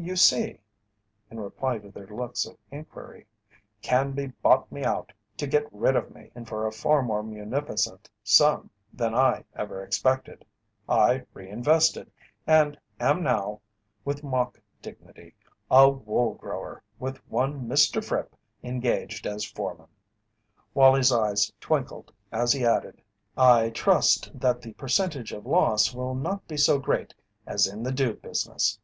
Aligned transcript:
You 0.00 0.14
see," 0.14 0.60
in 1.28 1.40
reply 1.40 1.78
to 1.78 1.90
their 1.90 2.06
looks 2.06 2.46
of 2.46 2.56
inquiry, 2.70 3.26
"Canby 3.82 4.28
bought 4.42 4.70
me 4.70 4.84
out, 4.84 5.12
to 5.38 5.44
get 5.48 5.66
rid 5.72 5.96
of 5.96 6.14
me, 6.14 6.30
and 6.36 6.46
for 6.46 6.68
a 6.68 6.72
far 6.72 7.02
more 7.02 7.20
munificent 7.24 8.08
sum 8.22 8.70
than 8.92 9.12
I 9.12 9.44
ever 9.56 9.82
expected. 9.82 10.44
I 10.88 11.24
re 11.34 11.50
invested, 11.50 12.12
and 12.46 12.78
am 13.00 13.24
now," 13.24 13.60
with 14.04 14.22
mock 14.22 14.60
dignity, 14.80 15.34
"a 15.68 15.88
wool 15.90 16.34
grower 16.34 16.84
with 17.00 17.16
one 17.28 17.66
Mr. 17.68 18.04
Fripp 18.04 18.36
engaged 18.62 19.26
as 19.26 19.44
foreman." 19.44 19.88
Wallie's 20.74 21.10
eyes 21.10 21.52
twinkled 21.58 22.12
as 22.30 22.52
he 22.52 22.64
added: 22.64 23.02
"I 23.36 23.70
trust 23.70 24.30
that 24.38 24.62
the 24.62 24.74
percentage 24.74 25.32
of 25.32 25.44
loss 25.44 25.92
will 25.92 26.14
not 26.14 26.46
be 26.46 26.56
so 26.56 26.78
great 26.78 27.14
as 27.48 27.66
in 27.66 27.82
the 27.82 27.90
dude 27.90 28.22
business." 28.22 28.78